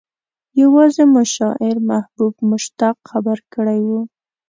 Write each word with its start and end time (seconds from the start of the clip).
يوازې 0.61 1.03
مو 1.11 1.21
شاعر 1.35 1.75
محبوب 1.89 2.33
مشتاق 2.51 2.95
خبر 3.09 3.37
کړی 3.53 3.79
و. 3.87 3.89